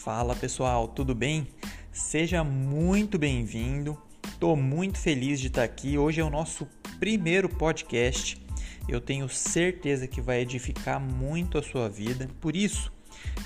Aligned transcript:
Fala 0.00 0.34
pessoal, 0.34 0.88
tudo 0.88 1.14
bem? 1.14 1.46
Seja 1.92 2.42
muito 2.42 3.18
bem-vindo. 3.18 4.00
Estou 4.26 4.56
muito 4.56 4.98
feliz 4.98 5.38
de 5.38 5.48
estar 5.48 5.62
aqui. 5.62 5.98
Hoje 5.98 6.22
é 6.22 6.24
o 6.24 6.30
nosso 6.30 6.66
primeiro 6.98 7.50
podcast. 7.50 8.42
Eu 8.88 8.98
tenho 8.98 9.28
certeza 9.28 10.08
que 10.08 10.22
vai 10.22 10.40
edificar 10.40 10.98
muito 10.98 11.58
a 11.58 11.62
sua 11.62 11.86
vida. 11.86 12.30
Por 12.40 12.56
isso, 12.56 12.90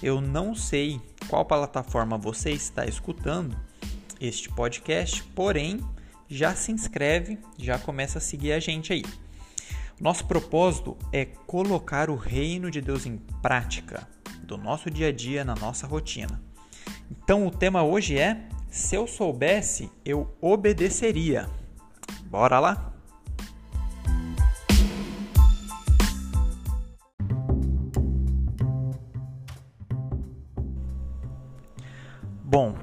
eu 0.01 0.21
não 0.21 0.55
sei 0.55 1.01
qual 1.27 1.45
plataforma 1.45 2.17
você 2.17 2.53
está 2.53 2.87
escutando 2.87 3.59
este 4.21 4.49
podcast, 4.49 5.25
porém, 5.35 5.81
já 6.29 6.55
se 6.55 6.71
inscreve, 6.71 7.37
já 7.59 7.81
começa 7.81 8.19
a 8.19 8.21
seguir 8.21 8.53
a 8.53 8.61
gente 8.61 8.93
aí. 8.93 9.03
Nosso 10.01 10.25
propósito 10.25 10.97
é 11.13 11.25
colocar 11.25 12.09
o 12.09 12.15
reino 12.15 12.71
de 12.71 12.81
Deus 12.81 13.07
em 13.07 13.17
prática 13.43 14.14
do 14.45 14.57
nosso 14.57 14.91
dia 14.91 15.09
a 15.09 15.13
dia, 15.13 15.45
na 15.45 15.55
nossa 15.55 15.87
rotina. 15.87 16.43
Então 17.11 17.47
o 17.47 17.51
tema 17.51 17.83
hoje 17.83 18.19
é: 18.19 18.49
se 18.69 18.95
eu 18.95 19.07
soubesse, 19.07 19.91
eu 20.05 20.37
obedeceria. 20.41 21.49
Bora 22.27 22.59
lá? 22.59 22.93
Bom, 32.43 32.77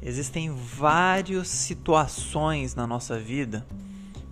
existem 0.00 0.50
várias 0.50 1.48
situações 1.48 2.74
na 2.74 2.86
nossa 2.86 3.18
vida 3.18 3.66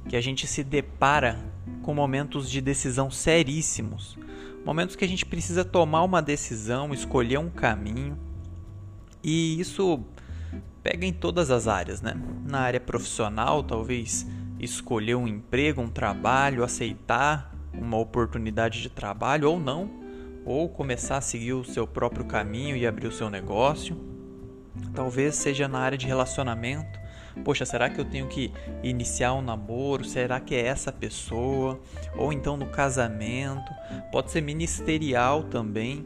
que 0.09 0.17
a 0.17 0.21
gente 0.21 0.47
se 0.47 0.65
depara 0.65 1.39
com 1.83 1.93
momentos 1.93 2.51
de 2.51 2.61
decisão 2.61 3.11
seríssimos, 3.11 4.17
momentos 4.67 4.97
que 4.97 5.05
a 5.05 5.09
gente 5.09 5.25
precisa 5.25 5.65
tomar 5.65 6.03
uma 6.03 6.21
decisão, 6.21 6.93
escolher 6.93 7.39
um 7.39 7.49
caminho. 7.49 8.19
E 9.23 9.61
isso 9.61 10.05
pega 10.83 11.07
em 11.07 11.13
todas 11.13 11.53
as 11.53 11.69
áreas, 11.69 12.03
né? 12.03 12.21
Na 12.45 12.63
área 12.63 12.81
profissional, 12.81 13.63
talvez 13.63 14.27
escolher 14.59 15.15
um 15.15 15.29
emprego, 15.29 15.81
um 15.81 15.89
trabalho, 15.89 16.65
aceitar 16.65 17.55
uma 17.73 17.97
oportunidade 17.97 18.83
de 18.83 18.91
trabalho 18.91 19.49
ou 19.49 19.61
não, 19.61 19.89
ou 20.45 20.69
começar 20.69 21.19
a 21.19 21.21
seguir 21.21 21.53
o 21.53 21.65
seu 21.65 21.87
próprio 21.87 22.25
caminho 22.25 22.77
e 22.77 22.85
abrir 22.85 23.07
o 23.07 23.13
seu 23.13 23.31
negócio. 23.31 23.97
Talvez 24.93 25.37
seja 25.37 25.69
na 25.69 25.79
área 25.79 25.97
de 25.97 26.09
relacionamento, 26.09 26.99
Poxa, 27.45 27.65
será 27.65 27.89
que 27.89 28.01
eu 28.01 28.05
tenho 28.05 28.27
que 28.27 28.53
iniciar 28.83 29.35
um 29.35 29.43
namoro? 29.43 30.05
Será 30.05 30.41
que 30.41 30.55
é 30.55 30.67
essa 30.67 30.91
pessoa? 30.91 31.81
Ou 32.17 32.33
então 32.33 32.57
no 32.57 32.67
casamento? 32.67 33.73
Pode 34.11 34.31
ser 34.31 34.41
ministerial 34.41 35.45
também. 35.45 36.05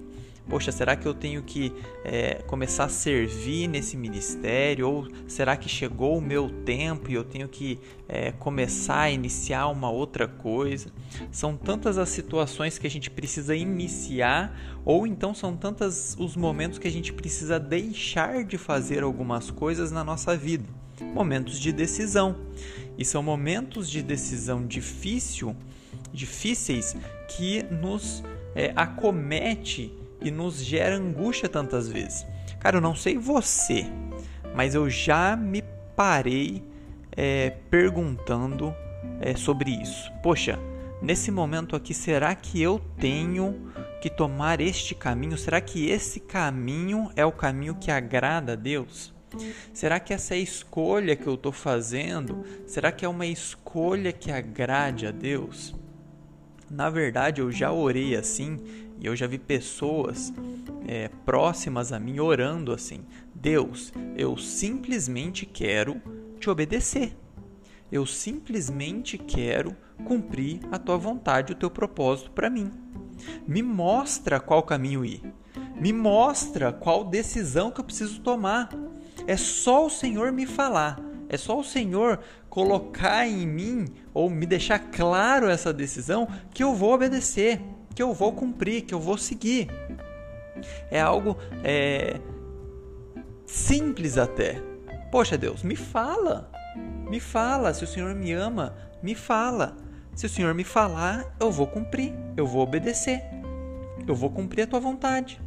Poxa, 0.51 0.73
será 0.73 0.97
que 0.97 1.07
eu 1.07 1.15
tenho 1.15 1.45
que 1.45 1.73
é, 2.05 2.43
começar 2.49 2.85
a 2.85 2.89
servir 2.89 3.69
nesse 3.69 3.97
ministério? 3.97 4.91
Ou 4.91 5.09
será 5.29 5.57
que 5.57 5.69
chegou 5.69 6.19
o 6.19 6.21
meu 6.21 6.51
tempo 6.65 7.09
e 7.09 7.15
eu 7.15 7.23
tenho 7.23 7.49
que 7.49 7.79
é, 8.09 8.33
começar 8.33 9.03
a 9.03 9.11
iniciar 9.11 9.69
uma 9.69 9.89
outra 9.89 10.27
coisa? 10.27 10.91
São 11.31 11.57
tantas 11.57 11.99
as 11.99 12.09
situações 12.09 12.79
que 12.79 12.87
a 12.87 12.91
gente 12.91 13.09
precisa 13.09 13.55
iniciar, 13.55 14.53
ou 14.85 15.07
então 15.07 15.33
são 15.33 15.57
tantos 15.57 16.17
os 16.19 16.35
momentos 16.35 16.81
que 16.81 16.89
a 16.89 16.93
gente 16.93 17.13
precisa 17.13 17.61
deixar 17.61 18.43
de 18.43 18.59
fazer 18.59 19.05
algumas 19.05 19.53
coisas 19.53 19.93
na 19.93 20.03
nossa 20.03 20.37
vida 20.37 20.81
momentos 21.01 21.59
de 21.59 21.73
decisão. 21.73 22.37
E 22.97 23.05
são 23.05 23.23
momentos 23.23 23.89
de 23.89 24.03
decisão 24.03 24.67
difícil, 24.67 25.57
difíceis 26.13 26.97
que 27.29 27.63
nos 27.65 28.23
é, 28.55 28.73
acomete 28.77 29.93
e 30.21 30.31
nos 30.31 30.63
gera 30.63 30.97
angústia 30.97 31.49
tantas 31.49 31.89
vezes. 31.89 32.27
Cara, 32.59 32.77
eu 32.77 32.81
não 32.81 32.95
sei 32.95 33.17
você, 33.17 33.87
mas 34.55 34.75
eu 34.75 34.91
já 34.91 35.35
me 35.35 35.63
parei 35.97 36.63
é, 37.17 37.51
perguntando 37.71 38.75
é, 39.21 39.35
sobre 39.35 39.71
isso. 39.71 40.13
Poxa, 40.23 40.59
nesse 41.01 41.31
momento 41.31 41.75
aqui, 41.75 41.95
será 41.95 42.35
que 42.35 42.61
eu 42.61 42.79
tenho 42.99 43.71
que 44.01 44.11
tomar 44.11 44.61
este 44.61 44.95
caminho? 44.95 45.37
Será 45.39 45.61
que 45.61 45.89
esse 45.89 46.21
caminho 46.21 47.11
é 47.17 47.25
o 47.25 47.33
caminho 47.33 47.75
que 47.75 47.91
agrada 47.91 48.53
a 48.53 48.57
Deus? 48.57 49.13
Será 49.73 50.01
que 50.01 50.13
essa 50.13 50.37
escolha 50.37 51.17
que 51.17 51.27
eu 51.27 51.35
estou 51.35 51.53
fazendo, 51.53 52.45
será 52.67 52.91
que 52.91 53.05
é 53.05 53.09
uma 53.09 53.27
escolha 53.27 54.13
que 54.13 54.31
agrade 54.31 55.07
a 55.07 55.11
Deus? 55.11 55.75
Na 56.71 56.89
verdade, 56.89 57.41
eu 57.41 57.51
já 57.51 57.73
orei 57.73 58.15
assim 58.15 58.59
e 59.01 59.07
eu 59.07 59.17
já 59.17 59.27
vi 59.27 59.39
pessoas 59.39 60.33
é, 60.87 61.09
próximas 61.25 61.93
a 61.93 61.99
mim 61.99 62.21
orando 62.21 62.73
assim: 62.73 63.01
Deus, 63.35 63.93
eu 64.17 64.37
simplesmente 64.37 65.47
quero 65.47 66.01
te 66.39 66.49
obedecer. 66.49 67.17
Eu 67.91 68.07
simplesmente 68.07 69.19
quero 69.19 69.77
cumprir 70.05 70.61
a 70.71 70.79
tua 70.79 70.97
vontade, 70.97 71.53
o 71.53 71.57
teu 71.57 71.71
propósito 71.71 72.31
para 72.31 72.49
mim. 72.49 72.71
Me 73.47 73.63
mostra 73.63 74.39
qual 74.39 74.63
caminho 74.63 75.05
ir. 75.05 75.23
Me 75.75 75.93
mostra 75.93 76.73
qual 76.73 77.05
decisão 77.05 77.71
que 77.71 77.81
eu 77.81 77.85
preciso 77.85 78.21
tomar. 78.21 78.69
É 79.27 79.37
só 79.37 79.87
o 79.87 79.91
Senhor 79.91 80.33
me 80.33 80.47
falar, 80.47 81.01
é 81.29 81.37
só 81.37 81.59
o 81.59 81.65
Senhor 81.65 82.19
colocar 82.49 83.27
em 83.27 83.47
mim 83.47 83.87
ou 84.13 84.29
me 84.29 84.45
deixar 84.45 84.79
claro 84.79 85.49
essa 85.49 85.73
decisão 85.73 86.27
que 86.53 86.63
eu 86.63 86.75
vou 86.75 86.93
obedecer, 86.93 87.61
que 87.95 88.03
eu 88.03 88.13
vou 88.13 88.33
cumprir, 88.33 88.83
que 88.83 88.93
eu 88.93 89.01
vou 89.01 89.17
seguir. 89.17 89.69
É 90.91 91.01
algo 91.01 91.37
é, 91.63 92.21
simples 93.47 94.19
até. 94.19 94.61
Poxa 95.11 95.39
Deus, 95.39 95.63
me 95.63 95.77
fala, 95.77 96.51
me 97.09 97.21
fala. 97.21 97.73
Se 97.73 97.85
o 97.85 97.87
Senhor 97.87 98.15
me 98.15 98.33
ama, 98.33 98.75
me 99.03 99.15
fala. 99.15 99.77
Se 100.15 100.27
o 100.27 100.29
Senhor 100.29 100.53
me 100.55 100.65
falar, 100.65 101.25
eu 101.39 101.51
vou 101.51 101.67
cumprir, 101.67 102.13
eu 102.37 102.47
vou 102.47 102.63
obedecer, 102.63 103.23
eu 104.07 104.15
vou 104.15 104.29
cumprir 104.29 104.63
a 104.63 104.67
tua 104.67 104.81
vontade. 104.81 105.41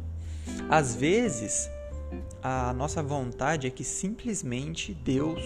Às 0.68 0.96
vezes, 0.96 1.70
a 2.42 2.72
nossa 2.72 3.02
vontade 3.02 3.66
é 3.66 3.70
que 3.70 3.84
simplesmente 3.84 4.92
Deus 4.92 5.42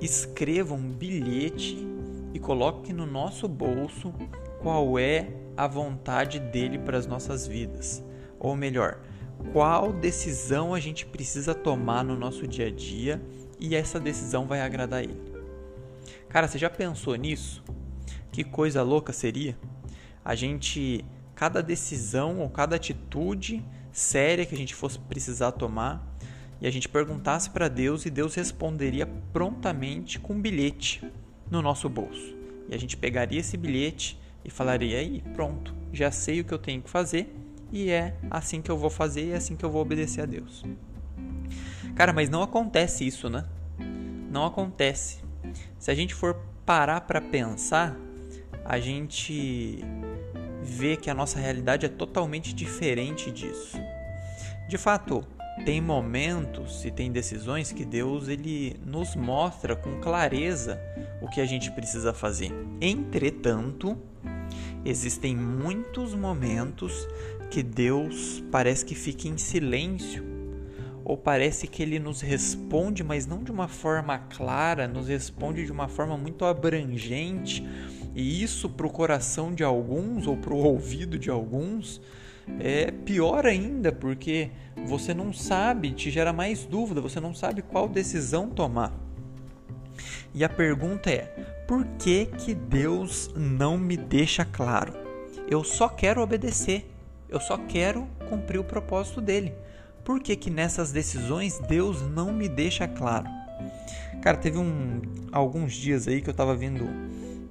escreva 0.00 0.74
um 0.74 0.90
bilhete 0.90 1.86
e 2.32 2.38
coloque 2.38 2.92
no 2.92 3.06
nosso 3.06 3.48
bolso 3.48 4.12
qual 4.60 4.98
é 4.98 5.28
a 5.56 5.66
vontade 5.66 6.38
dele 6.38 6.78
para 6.78 6.98
as 6.98 7.06
nossas 7.06 7.46
vidas. 7.46 8.02
Ou 8.38 8.54
melhor, 8.54 9.00
qual 9.52 9.92
decisão 9.92 10.74
a 10.74 10.80
gente 10.80 11.06
precisa 11.06 11.54
tomar 11.54 12.04
no 12.04 12.16
nosso 12.16 12.46
dia 12.46 12.66
a 12.66 12.70
dia 12.70 13.20
e 13.58 13.74
essa 13.74 13.98
decisão 13.98 14.46
vai 14.46 14.60
agradar 14.60 15.02
ele. 15.02 15.20
Cara, 16.28 16.46
você 16.46 16.58
já 16.58 16.70
pensou 16.70 17.14
nisso? 17.16 17.64
Que 18.30 18.44
coisa 18.44 18.82
louca 18.82 19.12
seria 19.12 19.56
a 20.24 20.34
gente 20.34 21.04
cada 21.34 21.62
decisão 21.62 22.40
ou 22.40 22.50
cada 22.50 22.76
atitude 22.76 23.64
séria 23.98 24.46
que 24.46 24.54
a 24.54 24.58
gente 24.58 24.74
fosse 24.74 24.98
precisar 24.98 25.52
tomar 25.52 26.06
e 26.60 26.66
a 26.66 26.70
gente 26.70 26.88
perguntasse 26.88 27.50
para 27.50 27.68
Deus 27.68 28.06
e 28.06 28.10
Deus 28.10 28.34
responderia 28.34 29.06
prontamente 29.32 30.18
com 30.18 30.34
um 30.34 30.40
bilhete 30.40 31.04
no 31.50 31.60
nosso 31.62 31.88
bolso. 31.88 32.36
E 32.68 32.74
a 32.74 32.78
gente 32.78 32.96
pegaria 32.96 33.40
esse 33.40 33.56
bilhete 33.56 34.18
e 34.44 34.50
falaria: 34.50 34.98
aí, 34.98 35.22
pronto, 35.34 35.74
já 35.92 36.10
sei 36.10 36.40
o 36.40 36.44
que 36.44 36.52
eu 36.52 36.58
tenho 36.58 36.82
que 36.82 36.90
fazer 36.90 37.34
e 37.72 37.90
é 37.90 38.16
assim 38.30 38.62
que 38.62 38.70
eu 38.70 38.76
vou 38.76 38.90
fazer 38.90 39.26
e 39.26 39.32
é 39.32 39.36
assim 39.36 39.56
que 39.56 39.64
eu 39.64 39.70
vou 39.70 39.82
obedecer 39.82 40.22
a 40.22 40.26
Deus. 40.26 40.64
Cara, 41.94 42.12
mas 42.12 42.28
não 42.28 42.42
acontece 42.42 43.06
isso, 43.06 43.28
né? 43.28 43.44
Não 44.30 44.44
acontece. 44.46 45.18
Se 45.78 45.90
a 45.90 45.94
gente 45.94 46.14
for 46.14 46.36
parar 46.64 47.00
para 47.02 47.20
pensar, 47.20 47.96
a 48.64 48.78
gente 48.78 49.82
vê 50.68 50.96
que 50.96 51.10
a 51.10 51.14
nossa 51.14 51.38
realidade 51.38 51.86
é 51.86 51.88
totalmente 51.88 52.54
diferente 52.54 53.30
disso. 53.30 53.78
De 54.68 54.76
fato, 54.76 55.24
tem 55.64 55.80
momentos 55.80 56.84
e 56.84 56.90
tem 56.90 57.10
decisões 57.10 57.72
que 57.72 57.84
Deus 57.84 58.28
ele 58.28 58.76
nos 58.84 59.16
mostra 59.16 59.74
com 59.74 59.98
clareza 59.98 60.80
o 61.22 61.28
que 61.28 61.40
a 61.40 61.46
gente 61.46 61.70
precisa 61.72 62.12
fazer. 62.12 62.52
Entretanto, 62.80 63.96
existem 64.84 65.34
muitos 65.34 66.14
momentos 66.14 67.08
que 67.50 67.62
Deus 67.62 68.44
parece 68.50 68.84
que 68.84 68.94
fica 68.94 69.26
em 69.26 69.38
silêncio 69.38 70.22
ou 71.08 71.16
parece 71.16 71.66
que 71.66 71.82
ele 71.82 71.98
nos 71.98 72.20
responde, 72.20 73.02
mas 73.02 73.26
não 73.26 73.42
de 73.42 73.50
uma 73.50 73.66
forma 73.66 74.18
clara, 74.18 74.86
nos 74.86 75.08
responde 75.08 75.64
de 75.64 75.72
uma 75.72 75.88
forma 75.88 76.18
muito 76.18 76.44
abrangente. 76.44 77.66
E 78.18 78.42
isso 78.42 78.68
para 78.68 78.84
o 78.84 78.90
coração 78.90 79.54
de 79.54 79.62
alguns 79.62 80.26
ou 80.26 80.36
para 80.36 80.52
o 80.52 80.56
ouvido 80.56 81.16
de 81.16 81.30
alguns 81.30 82.00
é 82.58 82.90
pior 82.90 83.46
ainda, 83.46 83.92
porque 83.92 84.50
você 84.84 85.14
não 85.14 85.32
sabe, 85.32 85.92
te 85.92 86.10
gera 86.10 86.32
mais 86.32 86.64
dúvida, 86.64 87.00
você 87.00 87.20
não 87.20 87.32
sabe 87.32 87.62
qual 87.62 87.88
decisão 87.88 88.50
tomar. 88.50 88.92
E 90.34 90.42
a 90.42 90.48
pergunta 90.48 91.08
é: 91.08 91.32
por 91.68 91.84
que 91.96 92.26
que 92.26 92.54
Deus 92.54 93.30
não 93.36 93.78
me 93.78 93.96
deixa 93.96 94.44
claro? 94.44 94.94
Eu 95.48 95.62
só 95.62 95.88
quero 95.88 96.20
obedecer. 96.20 96.90
Eu 97.28 97.38
só 97.38 97.56
quero 97.56 98.08
cumprir 98.28 98.58
o 98.58 98.64
propósito 98.64 99.20
dele. 99.20 99.54
por 100.02 100.18
que 100.18 100.34
que 100.34 100.50
nessas 100.50 100.90
decisões 100.90 101.60
Deus 101.68 102.02
não 102.02 102.32
me 102.32 102.48
deixa 102.48 102.88
claro? 102.88 103.28
Cara, 104.22 104.36
teve 104.36 104.58
um, 104.58 105.02
alguns 105.30 105.72
dias 105.72 106.08
aí 106.08 106.20
que 106.20 106.28
eu 106.28 106.34
tava 106.34 106.56
vindo, 106.56 106.84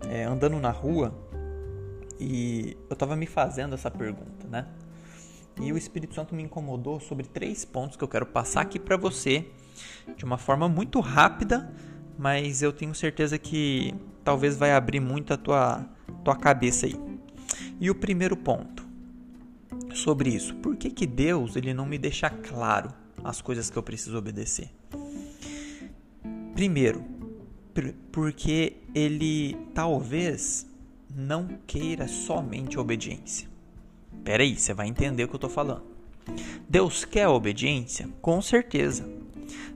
é, 0.09 0.23
andando 0.23 0.59
na 0.59 0.71
rua 0.71 1.13
e 2.19 2.75
eu 2.89 2.95
tava 2.95 3.15
me 3.15 3.25
fazendo 3.25 3.75
essa 3.75 3.91
pergunta, 3.91 4.47
né? 4.47 4.67
E 5.59 5.71
o 5.71 5.77
Espírito 5.77 6.13
Santo 6.13 6.35
me 6.35 6.43
incomodou 6.43 6.99
sobre 6.99 7.25
três 7.25 7.65
pontos 7.65 7.97
que 7.97 8.03
eu 8.03 8.07
quero 8.07 8.25
passar 8.25 8.61
aqui 8.61 8.79
para 8.79 8.95
você 8.95 9.47
de 10.15 10.23
uma 10.23 10.37
forma 10.37 10.67
muito 10.69 10.99
rápida, 10.99 11.73
mas 12.17 12.61
eu 12.61 12.71
tenho 12.71 12.93
certeza 12.93 13.37
que 13.37 13.93
talvez 14.23 14.55
vai 14.55 14.71
abrir 14.71 14.99
muito 14.99 15.33
a 15.33 15.37
tua, 15.37 15.85
tua 16.23 16.35
cabeça 16.35 16.85
aí. 16.85 16.95
E 17.79 17.89
o 17.89 17.95
primeiro 17.95 18.35
ponto 18.35 18.85
sobre 19.93 20.29
isso, 20.29 20.53
por 20.55 20.75
que, 20.75 20.91
que 20.91 21.07
Deus 21.07 21.55
ele 21.55 21.73
não 21.73 21.85
me 21.85 21.97
deixa 21.97 22.29
claro 22.29 22.93
as 23.23 23.41
coisas 23.41 23.69
que 23.69 23.77
eu 23.77 23.83
preciso 23.83 24.17
obedecer? 24.17 24.69
Primeiro, 26.53 27.16
porque 28.11 28.77
ele 28.93 29.57
talvez 29.73 30.65
não 31.15 31.47
queira 31.65 32.07
somente 32.07 32.79
obediência. 32.79 33.47
Peraí, 34.23 34.55
você 34.55 34.73
vai 34.73 34.87
entender 34.87 35.23
o 35.23 35.27
que 35.27 35.35
eu 35.35 35.37
estou 35.37 35.49
falando. 35.49 35.83
Deus 36.67 37.05
quer 37.05 37.27
obediência? 37.27 38.09
Com 38.21 38.41
certeza. 38.41 39.07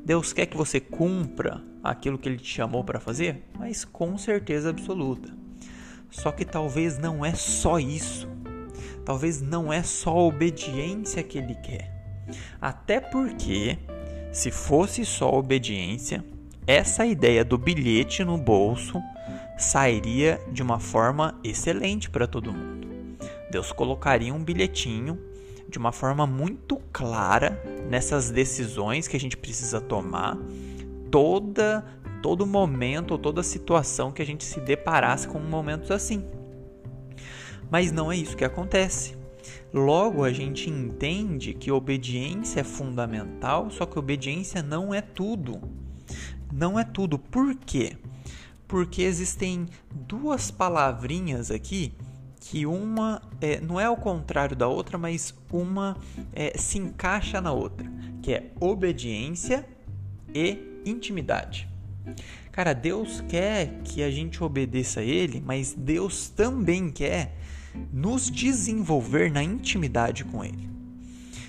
Deus 0.04 0.34
quer 0.34 0.46
que 0.46 0.58
você 0.58 0.80
cumpra 0.80 1.64
aquilo 1.84 2.18
que 2.18 2.28
Ele 2.28 2.38
te 2.38 2.54
chamou 2.54 2.84
para 2.84 3.00
fazer? 3.00 3.44
Mas 3.58 3.86
com 3.86 4.18
certeza 4.18 4.70
absoluta. 4.70 5.34
Só 6.10 6.32
que 6.32 6.44
talvez 6.44 6.98
não 6.98 7.26
é 7.26 7.34
só 7.34 7.80
isso. 7.80 8.28
Talvez 9.06 9.42
não 9.42 9.72
é 9.72 9.82
só 9.82 10.12
a 10.12 10.24
obediência 10.24 11.24
que 11.24 11.38
Ele 11.38 11.56
quer. 11.56 11.92
Até 12.60 13.00
porque, 13.00 13.78
se 14.32 14.52
fosse 14.52 15.06
só 15.06 15.34
obediência, 15.34 16.24
essa 16.72 17.06
ideia 17.06 17.44
do 17.44 17.58
bilhete 17.58 18.24
no 18.24 18.38
bolso 18.38 19.02
sairia 19.58 20.40
de 20.54 20.64
uma 20.64 20.80
forma 20.80 21.38
excelente 21.44 22.10
para 22.10 22.26
todo 22.26 22.54
mundo. 22.54 22.88
Deus 23.52 23.74
colocaria 23.74 24.34
um 24.34 24.42
bilhetinho 24.42 25.20
de 25.68 25.78
uma 25.78 25.92
forma 25.92 26.26
muito 26.26 26.82
clara 26.94 27.62
nessas 27.90 28.32
decisões 28.32 29.06
que 29.06 29.18
a 29.18 29.20
gente 29.20 29.36
precisa 29.36 29.82
tomar, 29.82 30.38
toda 31.12 31.84
todo 32.24 32.46
momento 32.46 33.12
ou 33.12 33.18
toda 33.18 33.44
situação 33.44 34.12
que 34.12 34.22
a 34.22 34.26
gente 34.26 34.46
se 34.46 34.62
deparasse 34.62 35.28
com 35.28 35.40
momentos 35.40 35.92
assim. 35.92 36.24
Mas 37.70 37.92
não 37.92 38.10
é 38.12 38.16
isso 38.16 38.38
que 38.38 38.46
acontece. 38.46 39.18
Logo, 39.74 40.24
a 40.24 40.32
gente 40.32 40.70
entende 40.70 41.54
que 41.54 41.72
obediência 41.72 42.62
é 42.62 42.64
fundamental, 42.64 43.70
só 43.72 43.86
que 43.86 44.00
obediência 44.00 44.62
não 44.62 44.94
é 44.94 45.02
tudo 45.02 45.60
não 46.52 46.80
é 46.80 46.84
tudo. 46.84 47.18
Por 47.18 47.56
quê? 47.56 47.98
Porque 48.68 49.02
existem 49.02 49.68
duas 49.92 50.50
palavrinhas 50.52 51.52
aqui 51.52 51.94
que 52.40 52.66
uma 52.66 53.22
é, 53.40 53.62
não 53.62 53.80
é 53.80 53.90
o 53.90 53.96
contrário 53.96 54.56
da 54.56 54.68
outra, 54.68 54.98
mas 54.98 55.34
uma 55.52 55.96
é, 56.34 56.58
se 56.58 56.78
encaixa 56.80 57.40
na 57.40 57.52
outra, 57.52 57.90
que 58.22 58.34
é 58.34 58.52
obediência 58.60 59.66
e 60.34 60.82
intimidade. 60.86 61.70
Cara, 62.52 62.74
Deus 62.74 63.22
quer 63.22 63.80
que 63.84 64.04
a 64.04 64.12
gente 64.12 64.44
obedeça 64.44 65.00
a 65.00 65.04
Ele, 65.04 65.42
mas 65.46 65.74
Deus 65.74 66.30
também 66.30 66.90
quer 66.90 67.38
nos 67.94 68.30
desenvolver 68.30 69.32
na 69.32 69.44
intimidade 69.44 70.26
com 70.26 70.44
Ele. 70.44 70.70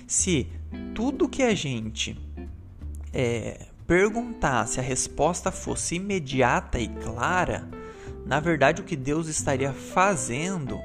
Se 0.07 0.47
tudo 0.93 1.27
que 1.27 1.41
a 1.41 1.53
gente 1.53 2.17
é, 3.11 3.67
perguntar 3.87 4.67
se 4.67 4.79
a 4.79 4.83
resposta 4.83 5.51
fosse 5.51 5.95
imediata 5.95 6.79
e 6.79 6.87
clara, 6.87 7.67
na 8.25 8.39
verdade 8.39 8.81
o 8.81 8.85
que 8.85 8.95
Deus 8.95 9.27
estaria 9.27 9.73
fazendo 9.73 10.79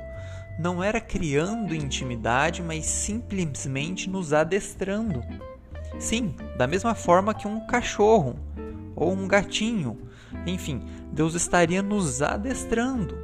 não 0.58 0.82
era 0.82 1.00
criando 1.00 1.74
intimidade, 1.74 2.62
mas 2.62 2.84
simplesmente 2.84 4.10
nos 4.10 4.32
adestrando. 4.32 5.22
Sim, 6.00 6.34
da 6.56 6.66
mesma 6.66 6.94
forma 6.94 7.32
que 7.32 7.46
um 7.46 7.64
cachorro 7.66 8.36
ou 8.96 9.12
um 9.12 9.28
gatinho. 9.28 9.96
Enfim, 10.44 10.82
Deus 11.12 11.34
estaria 11.34 11.80
nos 11.80 12.20
adestrando. 12.20 13.16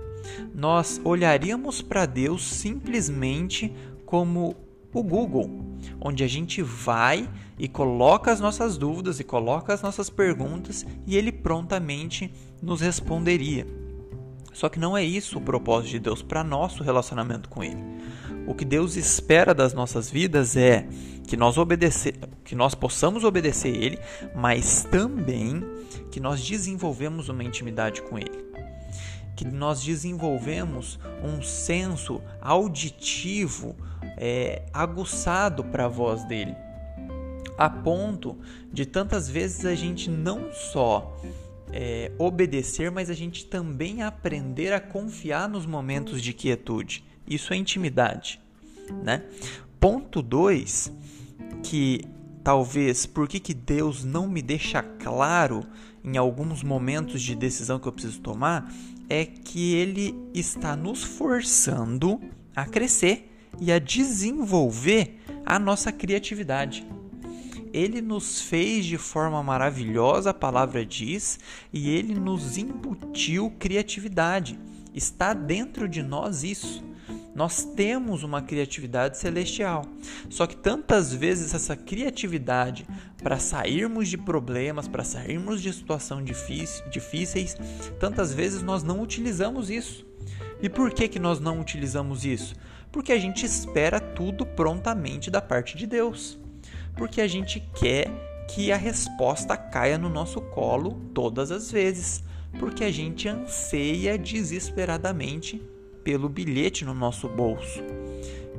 Nós 0.55 1.01
olharíamos 1.05 1.83
para 1.83 2.07
Deus 2.07 2.45
simplesmente 2.47 3.75
como 4.07 4.57
o 4.93 5.03
Google, 5.03 5.74
onde 6.01 6.25
a 6.25 6.29
gente 6.29 6.63
vai 6.63 7.29
e 7.59 7.69
coloca 7.69 8.33
as 8.33 8.41
nossas 8.41 8.77
dúvidas 8.77 9.21
e 9.21 9.25
coloca 9.25 9.73
as 9.73 9.83
nossas 9.83 10.11
perguntas 10.11 10.85
e 11.07 11.17
ele 11.17 11.33
prontamente 11.33 12.33
nos 12.63 12.81
responderia. 12.81 13.67
Só 14.53 14.69
que 14.69 14.79
não 14.79 14.97
é 14.97 15.03
isso 15.03 15.39
o 15.39 15.41
propósito 15.41 15.91
de 15.91 15.99
Deus 15.99 16.23
para 16.23 16.45
nosso 16.45 16.85
relacionamento 16.85 17.49
com 17.49 17.63
Ele. 17.63 17.83
O 18.47 18.55
que 18.55 18.65
Deus 18.65 18.95
espera 18.95 19.53
das 19.53 19.75
nossas 19.75 20.09
vidas 20.09 20.57
é 20.57 20.87
que 21.27 21.37
nós 21.37 21.59
obedecer, 21.59 22.15
que 22.45 22.55
nós 22.55 22.73
possamos 22.73 23.25
obedecer 23.25 23.75
Ele, 23.75 23.99
mas 24.35 24.85
também 24.85 25.65
que 26.11 26.21
nós 26.21 26.41
desenvolvemos 26.41 27.29
uma 27.29 27.43
intimidade 27.43 28.01
com 28.03 28.17
Ele 28.17 28.54
que 29.37 29.45
nós 29.45 29.83
desenvolvemos 29.83 30.99
um 31.23 31.43
senso 31.43 32.21
auditivo 32.41 33.75
é, 34.17 34.63
aguçado 34.73 35.65
para 35.65 35.87
a 35.87 35.89
voz 35.89 36.25
dele, 36.25 36.55
a 37.59 37.69
ponto 37.69 38.37
de 38.73 38.87
tantas 38.87 39.29
vezes 39.29 39.65
a 39.65 39.75
gente 39.75 40.09
não 40.11 40.53
só 40.53 41.17
é, 41.73 42.13
obedecer, 42.19 42.91
mas 42.91 43.11
a 43.11 43.15
gente 43.15 43.47
também 43.47 44.03
aprender 44.03 44.73
a 44.73 44.81
confiar 44.81 45.49
nos 45.49 45.67
momentos 45.67 46.23
de 46.23 46.33
quietude. 46.33 47.05
Isso 47.27 47.53
é 47.53 47.57
intimidade, 47.57 48.41
né? 49.03 49.25
Ponto 49.81 50.23
2, 50.23 50.93
que 51.63 52.05
talvez 52.43 53.07
por 53.07 53.27
que, 53.27 53.41
que 53.41 53.55
Deus 53.55 54.05
não 54.05 54.29
me 54.29 54.43
deixa 54.43 54.83
claro 54.83 55.67
em 56.05 56.19
alguns 56.19 56.63
momentos 56.63 57.23
de 57.23 57.35
decisão 57.35 57.79
que 57.79 57.89
eu 57.89 57.93
preciso 57.93 58.21
tomar, 58.21 58.71
é 59.09 59.25
que 59.25 59.75
ele 59.75 60.15
está 60.35 60.77
nos 60.77 61.03
forçando 61.03 62.21
a 62.55 62.65
crescer 62.65 63.31
e 63.61 63.71
a 63.73 63.79
desenvolver 63.79 65.21
a 65.45 65.59
nossa 65.59 65.93
criatividade. 65.93 66.87
Ele 67.73 68.01
nos 68.01 68.41
fez 68.41 68.87
de 68.87 68.97
forma 68.97 69.43
maravilhosa, 69.43 70.31
a 70.31 70.35
palavra 70.35 70.87
diz, 70.87 71.41
e 71.73 71.91
ele 71.91 72.15
nos 72.15 72.57
embutiu 72.57 73.53
criatividade. 73.59 74.59
Está 74.95 75.35
dentro 75.35 75.89
de 75.89 76.03
nós 76.03 76.45
isso. 76.45 76.85
Nós 77.35 77.65
temos 77.65 78.23
uma 78.23 78.41
criatividade 78.41 79.19
celestial. 79.19 79.85
Só 80.31 80.47
que 80.47 80.57
tantas 80.57 81.13
vezes 81.13 81.53
essa 81.53 81.75
criatividade 81.75 82.87
para 83.21 83.39
sairmos 83.39 84.09
de 84.09 84.17
problemas, 84.17 84.87
para 84.87 85.03
sairmos 85.03 85.61
de 85.61 85.73
situações 85.73 86.25
difíceis, 86.91 87.57
tantas 87.99 88.33
vezes 88.33 88.63
nós 88.63 88.85
não 88.85 89.03
utilizamos 89.03 89.69
isso. 89.69 90.07
E 90.63 90.69
por 90.69 90.93
que, 90.93 91.09
que 91.09 91.19
nós 91.19 91.41
não 91.41 91.61
utilizamos 91.61 92.25
isso? 92.25 92.55
Porque 92.93 93.13
a 93.13 93.19
gente 93.19 93.45
espera 93.45 93.99
tudo 93.99 94.47
prontamente 94.47 95.29
da 95.29 95.43
parte 95.43 95.77
de 95.77 95.87
Deus. 95.87 96.39
Porque 96.97 97.21
a 97.21 97.27
gente 97.27 97.61
quer 97.75 98.09
que 98.49 98.71
a 98.71 98.77
resposta 98.77 99.57
caia 99.57 99.99
no 99.99 100.09
nosso 100.09 100.41
colo 100.41 101.01
todas 101.13 101.51
as 101.51 101.73
vezes. 101.73 102.23
Porque 102.61 102.85
a 102.85 102.93
gente 102.93 103.29
anseia 103.29 104.17
desesperadamente 104.17 105.61
pelo 106.05 106.29
bilhete 106.29 106.85
no 106.85 106.95
nosso 106.95 107.29
bolso. 107.29 107.83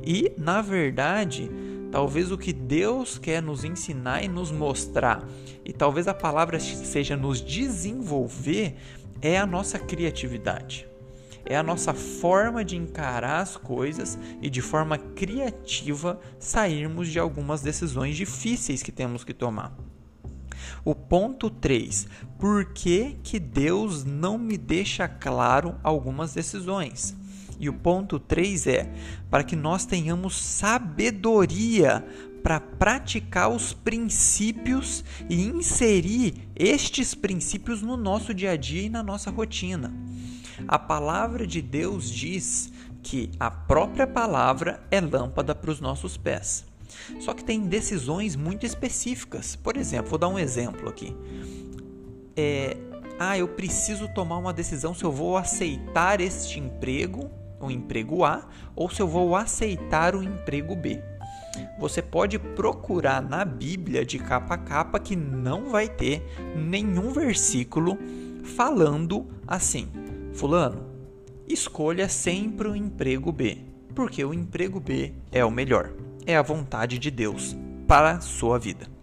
E, 0.04 0.32
na 0.36 0.60
verdade, 0.60 1.48
talvez 1.90 2.30
o 2.30 2.36
que 2.36 2.52
Deus 2.52 3.16
quer 3.16 3.42
nos 3.42 3.64
ensinar 3.64 4.22
e 4.22 4.28
nos 4.28 4.50
mostrar, 4.50 5.26
e 5.64 5.72
talvez 5.72 6.06
a 6.08 6.14
palavra 6.14 6.60
seja 6.60 7.16
nos 7.16 7.40
desenvolver, 7.40 8.76
é 9.22 9.38
a 9.38 9.46
nossa 9.46 9.78
criatividade 9.78 10.86
é 11.46 11.56
a 11.56 11.62
nossa 11.62 11.94
forma 11.94 12.64
de 12.64 12.76
encarar 12.76 13.40
as 13.40 13.56
coisas 13.56 14.18
e 14.42 14.50
de 14.50 14.60
forma 14.60 14.98
criativa 14.98 16.20
sairmos 16.38 17.08
de 17.08 17.20
algumas 17.20 17.62
decisões 17.62 18.16
difíceis 18.16 18.82
que 18.82 18.90
temos 18.90 19.22
que 19.22 19.32
tomar. 19.32 19.72
O 20.84 20.94
ponto 20.94 21.48
3. 21.48 22.08
Por 22.38 22.72
que, 22.72 23.16
que 23.22 23.38
Deus 23.38 24.04
não 24.04 24.36
me 24.36 24.58
deixa 24.58 25.06
claro 25.06 25.76
algumas 25.82 26.34
decisões? 26.34 27.16
E 27.58 27.68
o 27.68 27.72
ponto 27.72 28.18
3 28.18 28.66
é 28.66 28.92
para 29.30 29.44
que 29.44 29.56
nós 29.56 29.84
tenhamos 29.86 30.36
sabedoria 30.36 32.04
para 32.42 32.60
praticar 32.60 33.50
os 33.50 33.72
princípios 33.72 35.04
e 35.28 35.42
inserir 35.42 36.48
estes 36.54 37.14
princípios 37.14 37.82
no 37.82 37.96
nosso 37.96 38.32
dia 38.32 38.52
a 38.52 38.56
dia 38.56 38.82
e 38.82 38.88
na 38.88 39.02
nossa 39.02 39.30
rotina. 39.30 39.92
A 40.68 40.78
palavra 40.78 41.46
de 41.46 41.60
Deus 41.60 42.10
diz 42.10 42.72
que 43.02 43.30
a 43.38 43.50
própria 43.50 44.06
palavra 44.06 44.80
é 44.90 45.00
lâmpada 45.00 45.54
para 45.54 45.70
os 45.70 45.80
nossos 45.80 46.16
pés. 46.16 46.64
Só 47.20 47.34
que 47.34 47.44
tem 47.44 47.60
decisões 47.60 48.36
muito 48.36 48.64
específicas. 48.64 49.56
Por 49.56 49.76
exemplo, 49.76 50.10
vou 50.10 50.18
dar 50.18 50.28
um 50.28 50.38
exemplo 50.38 50.88
aqui. 50.88 51.14
É, 52.36 52.76
ah, 53.18 53.36
eu 53.38 53.48
preciso 53.48 54.08
tomar 54.08 54.38
uma 54.38 54.52
decisão 54.52 54.94
se 54.94 55.04
eu 55.04 55.10
vou 55.10 55.36
aceitar 55.36 56.20
este 56.20 56.60
emprego, 56.60 57.30
o 57.60 57.70
emprego 57.70 58.24
A, 58.24 58.46
ou 58.74 58.90
se 58.90 59.00
eu 59.00 59.08
vou 59.08 59.34
aceitar 59.36 60.14
o 60.14 60.22
emprego 60.22 60.74
B. 60.74 61.02
Você 61.78 62.02
pode 62.02 62.38
procurar 62.38 63.22
na 63.22 63.44
Bíblia 63.44 64.04
de 64.04 64.18
capa 64.18 64.54
a 64.54 64.58
capa 64.58 64.98
que 64.98 65.16
não 65.16 65.70
vai 65.70 65.88
ter 65.88 66.22
nenhum 66.54 67.12
versículo 67.12 67.98
falando 68.44 69.26
assim: 69.46 69.88
Fulano, 70.34 70.86
escolha 71.48 72.08
sempre 72.08 72.68
o 72.68 72.76
emprego 72.76 73.32
B, 73.32 73.58
porque 73.94 74.24
o 74.24 74.34
emprego 74.34 74.80
B 74.80 75.14
é 75.32 75.44
o 75.44 75.50
melhor, 75.50 75.92
é 76.26 76.36
a 76.36 76.42
vontade 76.42 76.98
de 76.98 77.10
Deus 77.10 77.56
para 77.86 78.12
a 78.12 78.20
sua 78.20 78.58
vida 78.58 78.95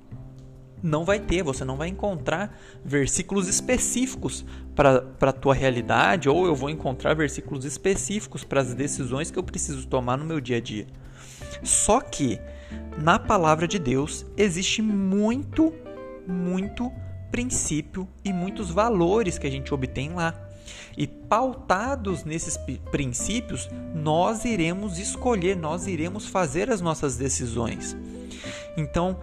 não 0.84 1.06
vai 1.06 1.20
ter, 1.20 1.42
você 1.42 1.64
não 1.64 1.78
vai 1.78 1.88
encontrar 1.88 2.60
versículos 2.84 3.48
específicos 3.48 4.46
para 4.76 5.02
a 5.22 5.32
tua 5.32 5.54
realidade, 5.54 6.28
ou 6.28 6.46
eu 6.46 6.54
vou 6.54 6.70
encontrar 6.70 7.14
versículos 7.14 7.64
específicos 7.64 8.44
para 8.44 8.60
as 8.60 8.74
decisões 8.74 9.32
que 9.32 9.40
eu 9.40 9.44
preciso 9.44 9.88
tomar 9.88 10.18
no 10.18 10.26
meu 10.26 10.42
dia 10.42 10.58
a 10.58 10.62
dia. 10.62 10.86
Só 11.64 12.02
que 12.02 12.38
na 12.98 13.18
palavra 13.18 13.68
de 13.68 13.80
Deus 13.80 14.26
existe 14.36 14.82
muito, 14.82 15.74
muito 16.28 16.92
princípio 17.32 18.08
e 18.24 18.34
muitos 18.34 18.70
valores 18.70 19.38
que 19.38 19.48
a 19.48 19.52
gente 19.52 19.74
obtém 19.74 20.14
lá. 20.14 20.36
E 20.96 21.08
pautados 21.08 22.24
nesses 22.24 22.58
princípios, 22.92 23.70
nós 23.96 24.46
iremos 24.46 25.00
escolher, 25.00 25.56
nós 25.56 25.88
iremos 25.88 26.28
fazer 26.28 26.70
as 26.70 26.82
nossas 26.82 27.18
decisões. 27.18 27.98
Então, 28.78 29.20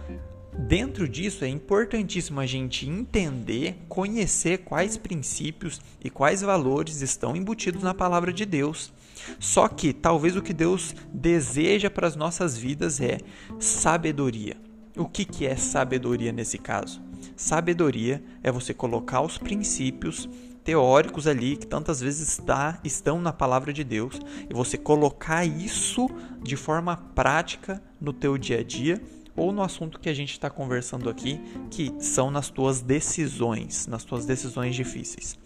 Dentro 0.57 1.07
disso 1.07 1.45
é 1.45 1.47
importantíssimo 1.47 2.39
a 2.39 2.45
gente 2.45 2.87
entender, 2.87 3.77
conhecer 3.87 4.59
quais 4.59 4.97
princípios 4.97 5.79
e 6.03 6.09
quais 6.09 6.41
valores 6.41 7.01
estão 7.01 7.35
embutidos 7.35 7.81
na 7.81 7.93
palavra 7.93 8.33
de 8.33 8.45
Deus. 8.45 8.91
Só 9.39 9.67
que 9.67 9.93
talvez 9.93 10.35
o 10.35 10.41
que 10.41 10.53
Deus 10.53 10.93
deseja 11.13 11.89
para 11.89 12.07
as 12.07 12.15
nossas 12.15 12.57
vidas 12.57 12.99
é 12.99 13.19
sabedoria. 13.59 14.57
O 14.97 15.05
que, 15.05 15.23
que 15.23 15.45
é 15.45 15.55
sabedoria 15.55 16.33
nesse 16.33 16.57
caso? 16.57 17.01
Sabedoria 17.35 18.21
é 18.43 18.51
você 18.51 18.73
colocar 18.73 19.21
os 19.21 19.37
princípios 19.37 20.27
teóricos 20.63 21.27
ali 21.27 21.55
que 21.55 21.65
tantas 21.65 22.01
vezes 22.01 22.27
está, 22.27 22.79
estão 22.83 23.19
na 23.21 23.31
palavra 23.31 23.71
de 23.71 23.83
Deus 23.83 24.19
e 24.49 24.53
você 24.53 24.77
colocar 24.77 25.45
isso 25.45 26.07
de 26.43 26.55
forma 26.55 26.97
prática 26.97 27.81
no 27.99 28.11
teu 28.11 28.37
dia 28.37 28.59
a 28.59 28.63
dia 28.63 29.01
ou 29.35 29.51
no 29.51 29.61
assunto 29.61 29.99
que 29.99 30.09
a 30.09 30.13
gente 30.13 30.31
está 30.31 30.49
conversando 30.49 31.09
aqui, 31.09 31.39
que 31.69 31.93
são 31.99 32.29
nas 32.29 32.49
tuas 32.49 32.81
decisões, 32.81 33.87
nas 33.87 34.03
tuas 34.03 34.25
decisões 34.25 34.75
difíceis. 34.75 35.37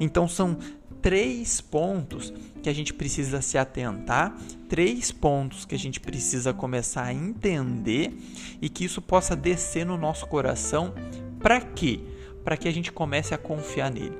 Então 0.00 0.28
são 0.28 0.56
três 1.00 1.60
pontos 1.60 2.32
que 2.62 2.68
a 2.68 2.74
gente 2.74 2.92
precisa 2.92 3.40
se 3.40 3.56
atentar, 3.56 4.36
três 4.68 5.10
pontos 5.10 5.64
que 5.64 5.74
a 5.74 5.78
gente 5.78 6.00
precisa 6.00 6.52
começar 6.52 7.04
a 7.04 7.14
entender 7.14 8.12
e 8.60 8.68
que 8.68 8.84
isso 8.84 9.00
possa 9.00 9.34
descer 9.34 9.86
no 9.86 9.96
nosso 9.96 10.26
coração. 10.26 10.92
Para 11.38 11.60
quê? 11.60 12.00
Para 12.44 12.56
que 12.56 12.68
a 12.68 12.72
gente 12.72 12.92
comece 12.92 13.34
a 13.34 13.38
confiar 13.38 13.90
nele. 13.90 14.18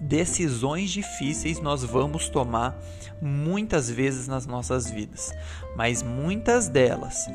Decisões 0.00 0.90
difíceis 0.90 1.60
nós 1.60 1.82
vamos 1.82 2.28
tomar 2.28 2.78
muitas 3.22 3.88
vezes 3.88 4.28
nas 4.28 4.44
nossas 4.44 4.90
vidas, 4.90 5.32
mas 5.76 6.02
muitas 6.02 6.68
delas 6.68 7.26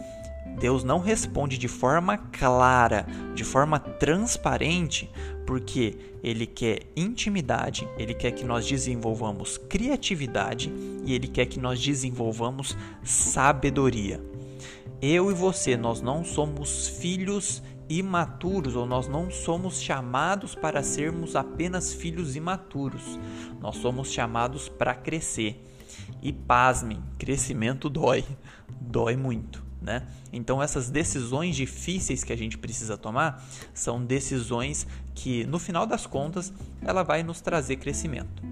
Deus 0.60 0.84
não 0.84 1.00
responde 1.00 1.58
de 1.58 1.70
forma 1.70 2.18
clara, 2.18 3.06
de 3.34 3.44
forma 3.44 3.80
transparente, 3.80 5.10
porque 5.48 5.98
Ele 6.22 6.46
quer 6.46 6.82
intimidade, 6.96 7.88
Ele 7.98 8.14
quer 8.14 8.32
que 8.32 8.44
nós 8.44 8.68
desenvolvamos 8.68 9.58
criatividade 9.58 10.72
e 11.06 11.14
Ele 11.14 11.28
quer 11.28 11.46
que 11.46 11.60
nós 11.60 11.82
desenvolvamos 11.82 12.78
sabedoria. 13.04 14.22
Eu 15.02 15.32
e 15.32 15.34
você, 15.34 15.78
nós 15.78 16.02
não 16.02 16.26
somos 16.26 16.90
filhos 16.90 17.64
imaturos 17.88 18.76
ou 18.76 18.86
nós 18.86 19.08
não 19.08 19.32
somos 19.32 19.82
chamados 19.82 20.56
para 20.56 20.84
sermos 20.84 21.38
apenas 21.38 21.94
filhos 21.94 22.36
imaturos. 22.36 23.18
Nós 23.62 23.78
somos 23.78 24.12
chamados 24.12 24.68
para 24.68 24.94
crescer. 24.94 25.64
E 26.22 26.34
pasmem, 26.34 27.02
crescimento 27.18 27.90
dói, 27.90 28.26
dói 28.70 29.16
muito 29.16 29.69
né? 29.82 30.08
Então 30.32 30.62
essas 30.62 30.90
decisões 30.90 31.56
difíceis 31.56 32.24
que 32.24 32.34
a 32.34 32.38
gente 32.38 32.58
precisa 32.58 32.98
tomar 32.98 33.44
são 33.74 34.04
decisões 34.04 34.86
que 35.16 35.46
no 35.46 35.60
final 35.60 35.86
das 35.86 36.06
contas 36.06 36.54
ela 36.82 37.04
vai 37.04 37.24
nos 37.24 37.42
trazer 37.42 37.78
crescimento. 37.78 38.44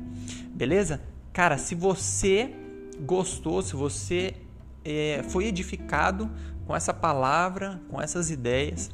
Beleza? 0.53 1.01
Cara, 1.33 1.57
se 1.57 1.75
você 1.75 2.53
gostou, 3.01 3.61
se 3.61 3.75
você 3.75 4.33
é, 4.83 5.23
foi 5.29 5.45
edificado 5.45 6.31
com 6.65 6.75
essa 6.75 6.93
palavra, 6.93 7.79
com 7.89 8.01
essas 8.01 8.31
ideias, 8.31 8.89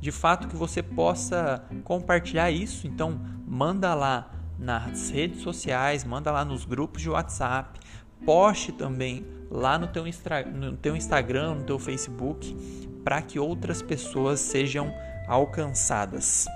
de 0.00 0.12
fato 0.12 0.48
que 0.48 0.56
você 0.56 0.82
possa 0.82 1.64
compartilhar 1.84 2.50
isso, 2.50 2.86
então 2.86 3.20
manda 3.46 3.94
lá 3.94 4.30
nas 4.58 5.10
redes 5.10 5.42
sociais, 5.42 6.04
manda 6.04 6.30
lá 6.30 6.44
nos 6.44 6.64
grupos 6.64 7.02
de 7.02 7.10
WhatsApp, 7.10 7.80
poste 8.24 8.72
também 8.72 9.26
lá 9.50 9.78
no 9.78 9.88
teu, 9.88 10.04
no 10.52 10.76
teu 10.76 10.96
Instagram, 10.96 11.56
no 11.56 11.64
teu 11.64 11.78
Facebook, 11.78 12.56
para 13.02 13.20
que 13.20 13.38
outras 13.38 13.82
pessoas 13.82 14.40
sejam 14.40 14.94
alcançadas. 15.26 16.46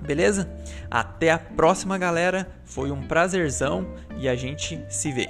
Beleza? 0.00 0.50
Até 0.90 1.30
a 1.30 1.38
próxima, 1.38 1.96
galera. 1.96 2.48
Foi 2.64 2.90
um 2.90 3.06
prazerzão 3.06 3.94
e 4.18 4.28
a 4.28 4.34
gente 4.34 4.84
se 4.88 5.12
vê. 5.12 5.28